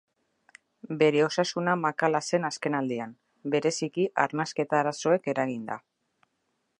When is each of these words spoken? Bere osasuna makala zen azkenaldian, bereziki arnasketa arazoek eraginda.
Bere 1.01 1.19
osasuna 1.25 1.75
makala 1.81 2.21
zen 2.31 2.49
azkenaldian, 2.49 3.13
bereziki 3.57 4.09
arnasketa 4.25 4.83
arazoek 4.85 5.33
eraginda. 5.35 5.81